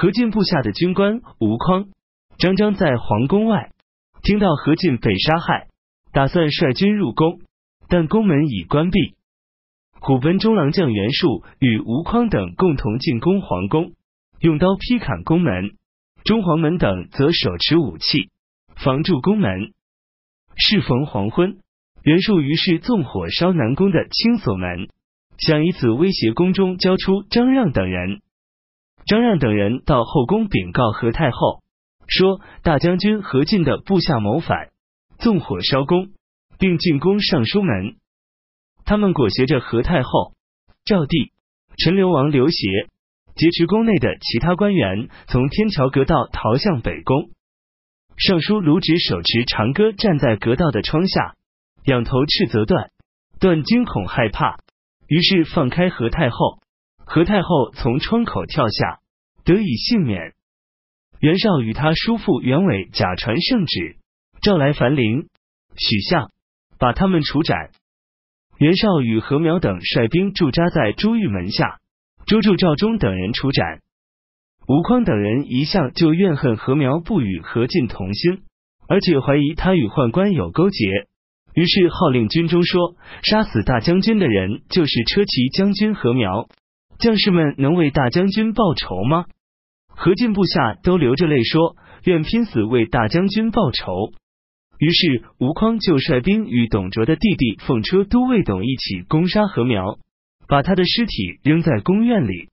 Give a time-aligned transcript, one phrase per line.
[0.00, 1.88] 何进部下的军官吴匡、
[2.38, 3.72] 张璋在皇宫外，
[4.22, 5.66] 听到何进被杀害，
[6.12, 7.40] 打算率军入宫，
[7.88, 9.16] 但宫门已关闭。
[9.98, 13.90] 虎贲中郎将袁术与吴匡等共同进攻皇宫，
[14.38, 15.72] 用刀劈砍宫门，
[16.22, 18.30] 中黄门等则手持武器
[18.76, 19.72] 防住宫门。
[20.54, 21.58] 适逢黄昏，
[22.04, 24.90] 袁术于是纵火烧南宫的青锁门，
[25.38, 28.20] 想以此威胁宫中交出张让等人。
[29.08, 31.62] 张让等人到后宫禀告何太后，
[32.06, 34.68] 说大将军何进的部下谋反，
[35.18, 36.10] 纵火烧宫，
[36.58, 37.96] 并进攻尚书门。
[38.84, 40.34] 他们裹挟着何太后、
[40.84, 41.32] 赵帝、
[41.78, 42.66] 陈留王刘协，
[43.34, 47.30] 劫持宫内的其他官员，从天桥阁道逃向北宫。
[48.18, 51.34] 尚书卢植手持长戈站在阁道的窗下，
[51.84, 52.90] 仰头斥责段，
[53.40, 54.58] 段惊恐害怕，
[55.06, 56.58] 于是放开何太后。
[57.10, 58.98] 何太后从窗口跳下，
[59.42, 60.34] 得以幸免。
[61.20, 63.96] 袁绍与他叔父袁伟假传圣旨，
[64.42, 65.28] 召来樊陵、
[65.74, 66.30] 许相，
[66.78, 67.70] 把他们处斩。
[68.58, 71.78] 袁绍与何苗等率兵驻扎在朱玉门下，
[72.26, 73.80] 捉住赵忠等人处斩。
[74.68, 78.42] 吴匡等人一向就怨恨何苗不与何进同心，
[78.86, 80.84] 而且怀疑他与宦官有勾结，
[81.54, 86.50] 于是号令军中说：杀死大将军的人就是车骑将军何苗。
[86.98, 89.26] 将士们能为大将军报仇吗？
[89.88, 94.12] 何进部下都流着泪说：“愿拼死为大将军报仇。”
[94.78, 99.98] 于是吴匡就率兵与董卓的弟弟奉车都尉董一起攻杀何苗，
[100.46, 102.48] 把他的尸体扔在宫院里。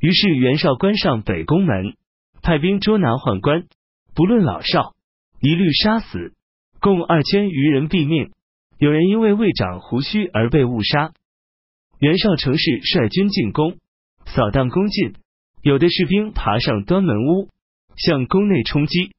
[0.00, 1.94] 于是袁绍关上北宫门，
[2.42, 3.64] 派兵捉拿宦官，
[4.14, 4.94] 不论老少，
[5.40, 6.34] 一律杀死，
[6.80, 8.30] 共二千余人毙命。
[8.78, 11.12] 有人因为未长胡须而被误杀。
[11.98, 13.78] 袁绍乘势率军进攻，
[14.26, 15.14] 扫荡宫禁。
[15.62, 17.48] 有的士兵爬上端门屋，
[17.96, 19.14] 向宫内冲击。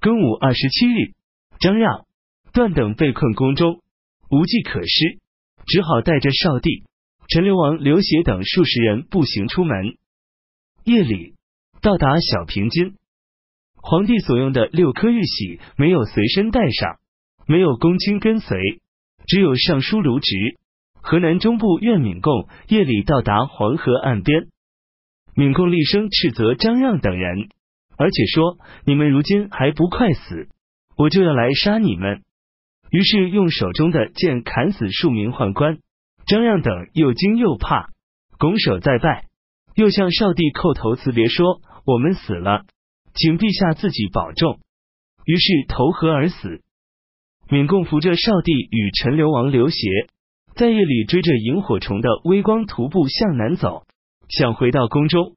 [0.00, 1.14] 庚午二十七日，
[1.58, 2.06] 张让、
[2.52, 3.82] 段等被困宫中，
[4.30, 5.18] 无计可施，
[5.66, 6.84] 只好带着少帝、
[7.28, 9.96] 陈留王刘协等数十人步行出门。
[10.84, 11.34] 夜里
[11.82, 12.94] 到达小平津，
[13.74, 17.00] 皇帝所用的六颗玉玺没有随身带上，
[17.48, 18.56] 没有公卿跟随，
[19.26, 20.32] 只有尚书卢植。
[21.00, 24.48] 河南中部岳敏贡夜里到达黄河岸边，
[25.34, 27.48] 敏贡厉声斥责张让等人，
[27.96, 30.48] 而且说：“你们如今还不快死，
[30.96, 32.22] 我就要来杀你们。”
[32.90, 35.78] 于是用手中的剑砍死数名宦官。
[36.26, 37.88] 张让等又惊又怕，
[38.38, 39.24] 拱手再拜，
[39.74, 42.66] 又向少帝叩头辞别说：“我们死了，
[43.14, 44.58] 请陛下自己保重。”
[45.24, 46.60] 于是投河而死。
[47.48, 49.78] 敏贡扶着少帝与陈留王刘协。
[50.58, 53.86] 在夜里追着萤火虫的微光徒步向南走，
[54.28, 55.36] 想回到宫中。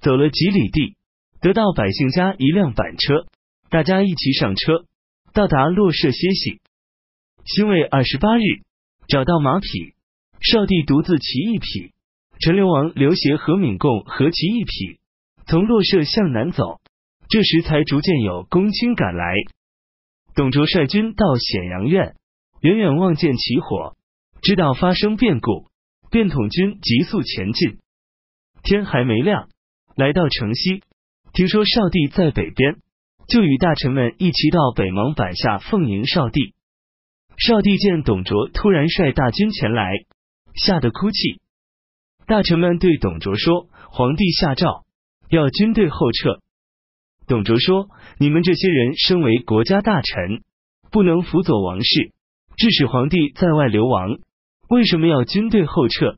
[0.00, 0.96] 走了几里地，
[1.40, 3.26] 得到百姓家一辆板车，
[3.70, 4.84] 大家一起上车，
[5.32, 6.60] 到达洛舍歇息。
[7.44, 8.42] 辛未二十八日，
[9.06, 9.94] 找到马匹，
[10.40, 11.92] 少帝独自骑一匹，
[12.40, 14.98] 陈留王刘协和敏贡合骑一匹，
[15.46, 16.80] 从洛舍向南走。
[17.28, 19.36] 这时才逐渐有公卿赶来。
[20.34, 22.16] 董卓率军到显阳院，
[22.60, 23.94] 远远望见起火。
[24.42, 25.68] 知道发生变故，
[26.10, 27.78] 便统军急速前进。
[28.64, 29.48] 天还没亮，
[29.94, 30.82] 来到城西，
[31.32, 32.78] 听说少帝在北边，
[33.28, 36.54] 就与大臣们一齐到北邙坂下奉迎少帝。
[37.38, 39.92] 少帝见董卓突然率大军前来，
[40.54, 41.40] 吓得哭泣。
[42.26, 44.84] 大臣们对董卓说：“皇帝下诏，
[45.28, 46.40] 要军队后撤。”
[47.28, 50.42] 董卓说：“你们这些人身为国家大臣，
[50.90, 52.12] 不能辅佐王室，
[52.56, 54.18] 致使皇帝在外流亡。”
[54.72, 56.16] 为什么要军队后撤？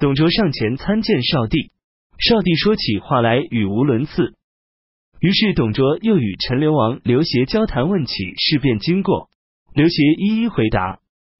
[0.00, 1.70] 董卓上前参见少帝，
[2.18, 4.34] 少帝说起话来语无伦次。
[5.20, 9.30] 于是董卓又与陈留王刘协交谈，问起事变经过。
[9.72, 10.98] 刘协一一回答，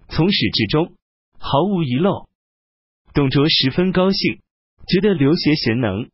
[0.09, 0.93] 从始至终
[1.37, 2.29] 毫无遗漏。
[3.13, 4.39] 董卓十分高兴，
[4.87, 6.11] 觉得刘协贤能，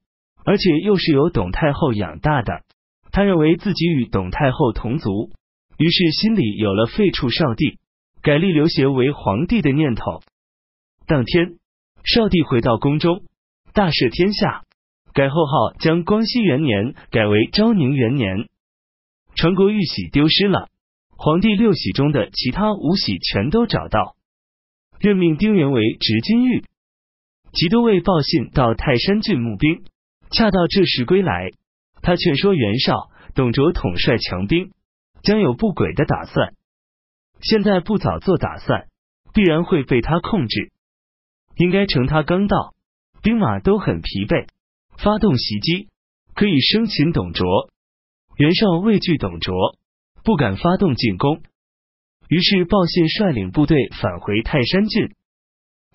[0.47, 2.63] 而且又是由董太后养大的，
[3.11, 5.31] 他认为自己与董太后同族，
[5.77, 7.77] 于是心里有了废黜少帝。
[8.23, 10.23] 改立刘协为皇帝的念头。
[11.07, 11.59] 当天，
[12.05, 13.25] 少帝回到宫中，
[13.75, 14.63] 大赦天下，
[15.13, 18.49] 改后号，将光熙元年改为昭宁元年。
[19.35, 20.69] 传国玉玺丢失了，
[21.17, 24.15] 皇帝六玺中的其他五玺全都找到，
[25.01, 26.65] 任命丁原为执金玉。
[27.53, 29.83] 其都尉报信到泰山郡募兵，
[30.31, 31.51] 恰到这时归来，
[32.03, 34.71] 他劝说袁绍、董卓统帅强兵，
[35.25, 36.55] 将有不轨的打算。
[37.43, 38.87] 现在不早做打算，
[39.35, 40.71] 必然会被他控制。
[41.57, 42.75] 应该趁他刚到，
[43.23, 44.47] 兵马都很疲惫，
[44.97, 45.89] 发动袭击，
[46.35, 47.69] 可以生擒董卓。
[48.37, 49.77] 袁绍畏惧董卓，
[50.25, 51.43] 不敢发动进攻，
[52.29, 55.15] 于是报信率领部队返回泰山郡。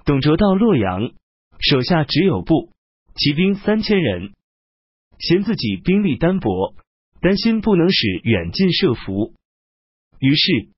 [0.06, 1.12] 董卓到洛阳，
[1.60, 2.72] 手下只有部
[3.16, 4.34] 骑兵三千人，
[5.18, 6.76] 嫌自己兵力单薄，
[7.22, 9.34] 担心不能使远近设伏，
[10.20, 10.70] 于是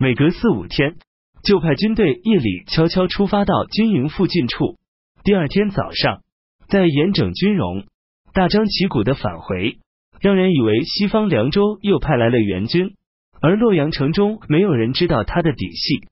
[0.00, 0.96] 每隔四五天
[1.42, 4.76] 就派军队夜里悄悄出发到军营附近处，
[5.24, 6.22] 第二天早上
[6.68, 7.84] 再严整军容，
[8.32, 9.78] 大张旗鼓的返回，
[10.20, 12.94] 让人以为西方凉州又派来了援军，
[13.40, 16.06] 而洛阳城中没有人知道他的底细。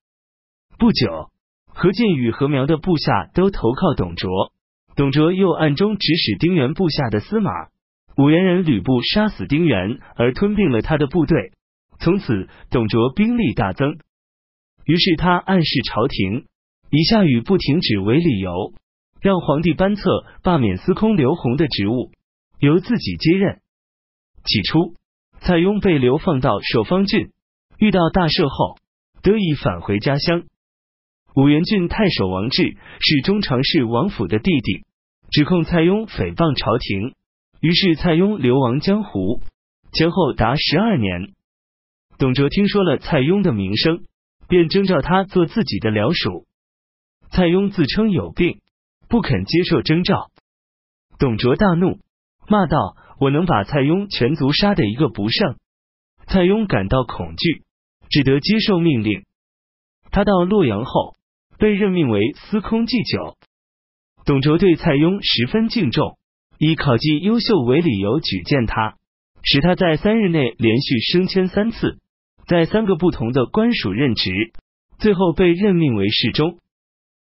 [0.79, 1.31] 不久。
[1.79, 4.51] 何进与何苗的部下都投靠董卓，
[4.97, 7.51] 董卓又暗中指使丁原部下的司马
[8.17, 11.53] 五原人吕布杀死丁原，而吞并了他的部队。
[11.99, 13.99] 从此，董卓兵力大增。
[14.85, 16.47] 于是他暗示朝廷，
[16.91, 18.73] 以下雨不停止为理由，
[19.21, 20.03] 让皇帝班策
[20.43, 22.13] 罢免司空刘弘的职务，
[22.61, 23.61] 由自己接任。
[24.45, 24.95] 起初，
[25.41, 27.31] 蔡邕被流放到朔方郡，
[27.79, 28.79] 遇到大赦后，
[29.23, 30.45] 得以返回家乡。
[31.35, 34.85] 五原郡太守王志是中常侍王府的弟弟，
[35.31, 37.15] 指控蔡邕诽谤朝廷，
[37.61, 39.43] 于是蔡邕流亡江湖，
[39.93, 41.33] 前后达十二年。
[42.19, 44.05] 董卓听说了蔡邕的名声，
[44.49, 46.47] 便征召他做自己的僚属。
[47.31, 48.61] 蔡邕自称有病，
[49.09, 50.31] 不肯接受征召。
[51.19, 51.99] 董卓大怒，
[52.49, 55.57] 骂道：“我能把蔡邕全族杀的一个不剩。”
[56.27, 57.63] 蔡邕感到恐惧，
[58.11, 59.25] 只得接受命令。
[60.11, 61.17] 他到洛阳后。
[61.59, 63.39] 被任命为司空祭酒，
[64.27, 66.19] 董卓对蔡邕十分敬重，
[66.59, 68.99] 以考绩优秀为理由举荐他，
[69.43, 71.99] 使他在三日内连续升迁三次，
[72.47, 74.31] 在三个不同的官署任职，
[74.99, 76.59] 最后被任命为侍中。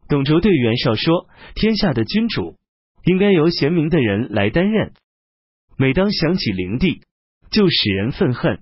[0.09, 2.57] 董卓对袁绍说：“天下的君主
[3.05, 4.93] 应该由贤明的人来担任，
[5.77, 7.03] 每当想起灵帝，
[7.51, 8.61] 就使人愤恨。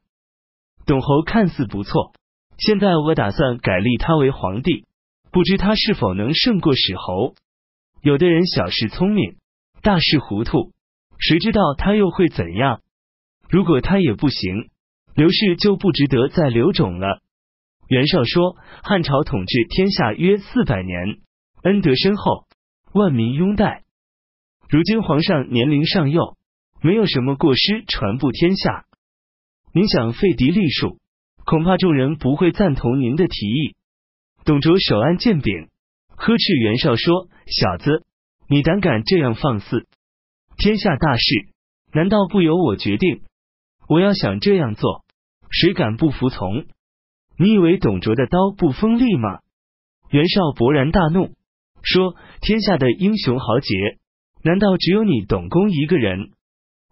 [0.87, 2.12] 董侯看似不错，
[2.58, 4.84] 现在我打算改立他为皇帝。”
[5.32, 7.34] 不知他是否能胜过史侯？
[8.00, 9.37] 有的人小事聪明，
[9.82, 10.72] 大事糊涂，
[11.19, 12.81] 谁知道他又会怎样？
[13.50, 14.70] 如果他也不行，
[15.16, 17.22] 刘氏就不值得再留种了。
[17.88, 21.20] 袁绍说：“汉朝统治天下约四百年，
[21.62, 22.44] 恩德深厚，
[22.92, 23.84] 万民拥戴。
[24.68, 26.36] 如今皇上年龄尚幼，
[26.82, 28.84] 没有什么过失传布天下。
[29.72, 30.98] 您想废嫡立庶，
[31.46, 33.74] 恐怕众人不会赞同您的提议。”
[34.44, 35.68] 董卓手按剑柄，
[36.14, 38.04] 呵斥袁绍说：“小子，
[38.48, 39.86] 你胆敢这样放肆！
[40.58, 41.48] 天下大事，
[41.92, 43.22] 难道不由我决定？
[43.88, 45.04] 我要想这样做，
[45.50, 46.66] 谁敢不服从？
[47.38, 49.40] 你以为董卓的刀不锋利吗？”
[50.10, 51.34] 袁绍勃然大怒，
[51.82, 53.98] 说：“天下的英雄豪杰，
[54.43, 56.31] 难道只有你董公一个人？”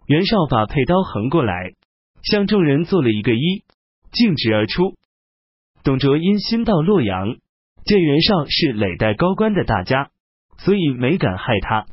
[0.07, 1.73] 袁绍把佩刀横过来，
[2.23, 3.63] 向众人做了一个揖，
[4.11, 4.95] 径直而出。
[5.83, 7.37] 董卓因心到洛阳。
[7.85, 10.09] 见袁绍是累代高官的大家，
[10.57, 11.85] 所以没敢害他。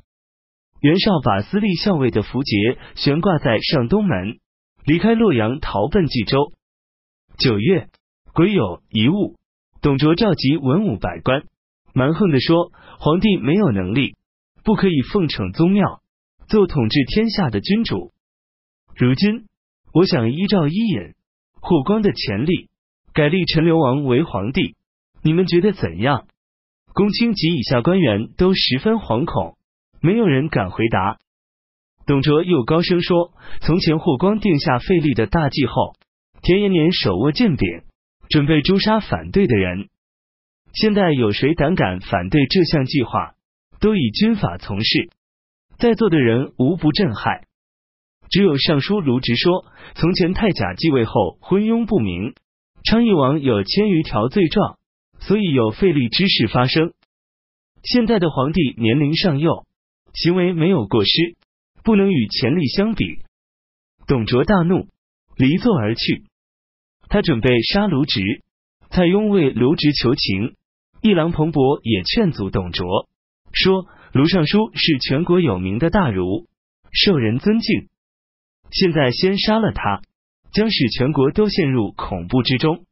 [0.81, 4.39] 袁绍把司隶校尉的符节悬挂在上东门，
[4.85, 6.53] 离开洛阳，逃奔冀州。
[7.39, 7.89] 九月，
[8.33, 9.37] 癸酉一物，
[9.81, 11.45] 董卓召集文武百官，
[11.95, 14.17] 蛮横的说：“皇帝没有能力，
[14.65, 16.01] 不可以奉承宗庙，
[16.49, 18.13] 做统治天下的君主。
[18.97, 19.47] 如今，
[19.93, 21.15] 我想依照伊尹、
[21.61, 22.69] 霍光的潜力，
[23.13, 24.75] 改立陈留王为皇帝。”
[25.25, 26.27] 你们觉得怎样？
[26.93, 29.57] 公卿及以下官员都十分惶恐，
[30.01, 31.19] 没有人敢回答。
[32.07, 33.33] 董卓又高声说
[33.63, 35.95] ：“从前霍光定下废立的大计后，
[36.43, 37.83] 田延年手握剑柄，
[38.29, 39.89] 准备诛杀反对的人。
[40.73, 43.35] 现在有谁胆敢反对这项计划？
[43.81, 45.11] 都以军法从事，
[45.79, 47.43] 在座的人无不震撼。
[48.31, 52.35] 只有尚书卢植说：从前太甲继位后昏庸不明，
[52.85, 54.79] 昌邑王有千余条罪状。”
[55.25, 56.95] 所以有废立之事发生。
[57.85, 59.65] 现在的皇帝年龄尚幼，
[60.15, 61.37] 行为没有过失，
[61.85, 63.19] 不能与潜力相比。
[64.07, 64.89] 董卓大怒，
[65.37, 66.25] 离座而去。
[67.09, 68.21] 他准备杀卢植。
[68.91, 70.55] 蔡邕为卢植求情，
[71.01, 73.09] 一郎彭博也劝阻董卓，
[73.53, 76.47] 说卢尚书是全国有名的大儒，
[76.93, 77.89] 受人尊敬。
[78.71, 80.03] 现在先杀了他，
[80.53, 82.85] 将使全国都陷入恐怖之中。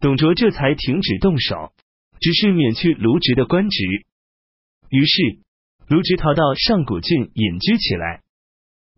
[0.00, 1.72] 董卓这才停止动手，
[2.20, 3.82] 只是免去卢植的官职。
[4.90, 5.38] 于是
[5.88, 8.22] 卢植逃到上古郡隐居起来。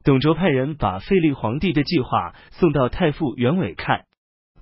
[0.05, 4.05] 董卓派人把废立皇帝的计划送到太傅袁伟看，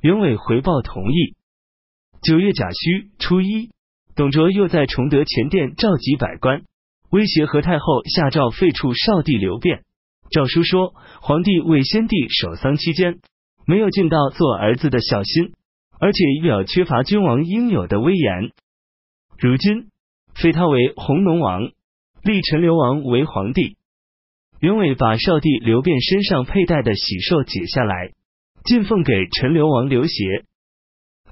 [0.01, 1.35] 袁伟回报同意。
[2.23, 3.71] 九月甲戌初一，
[4.17, 6.63] 董卓又在崇德前殿召集百官，
[7.11, 9.85] 威胁何太后下诏废黜少帝刘辩，
[10.31, 13.19] 诏书说，皇帝为先帝守丧期间，
[13.67, 15.53] 没有尽到做儿子的孝心，
[16.01, 18.53] 而且仪表缺乏君王应有的威严。
[19.39, 19.89] 如今
[20.35, 21.71] 废他为弘农王，
[22.25, 23.77] 立陈留王为皇帝。
[24.59, 28.13] 原委把少帝刘辩身上佩戴的喜绶解下来，
[28.65, 30.45] 进奉给陈留王刘协，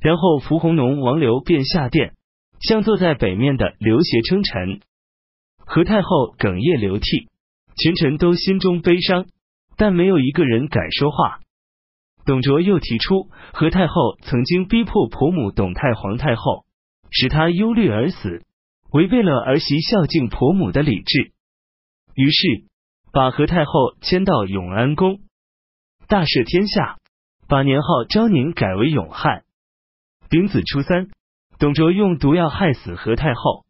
[0.03, 2.13] 然后伏弘农王刘辩下殿，
[2.61, 4.81] 向坐在北面的刘协称臣。
[5.65, 7.29] 何太后哽咽流涕，
[7.75, 9.25] 群臣都心中悲伤，
[9.79, 11.41] 但没有一个人敢说话。
[12.27, 16.67] 董卓又提出，何太后曾经逼迫婆母董太皇太后，
[17.11, 18.45] 使她忧虑而死，
[18.93, 21.33] 违背了儿媳孝敬婆母的礼制。
[22.15, 22.65] 于是。
[23.15, 25.21] 把何太后迁到永安宫，
[26.09, 26.97] 大赦天下，
[27.47, 29.45] 把年号昭宁改为永汉。
[30.31, 31.11] 丙子初三，
[31.59, 33.67] 董卓用毒药害死何太后。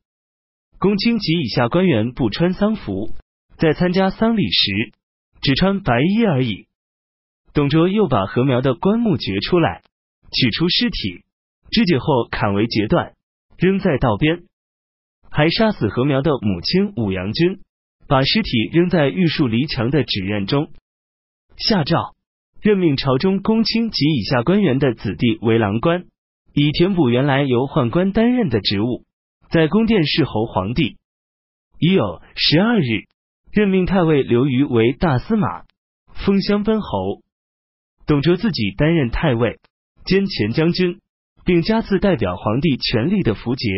[0.78, 3.16] 公卿及以下官员不穿丧服，
[3.56, 4.92] 在参加丧礼时
[5.40, 6.68] 只穿白衣而已。
[7.52, 9.82] 董卓又把禾苗的棺木掘出来，
[10.30, 11.24] 取出尸体，
[11.72, 13.14] 肢解后砍为截断，
[13.58, 14.44] 扔在道边，
[15.32, 17.60] 还杀死何苗的母亲武阳君。
[18.08, 20.70] 把尸体扔在玉树离墙的纸院中。
[21.56, 22.14] 下诏
[22.60, 26.04] 任命朝中公卿及以下官员的子弟为郎官，
[26.52, 29.04] 以填补原来由宦官担任的职务，
[29.48, 30.98] 在宫殿侍候皇帝。
[31.78, 33.06] 已有十二日，
[33.50, 35.62] 任命太尉刘虞为大司马，
[36.12, 37.22] 封襄奔侯。
[38.06, 39.58] 董卓自己担任太尉
[40.04, 41.00] 兼前将军，
[41.46, 43.68] 并加赐代表皇帝权力的符节，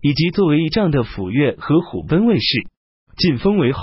[0.00, 2.68] 以及作为一仗的府乐和虎贲卫士。
[3.16, 3.80] 晋封为侯。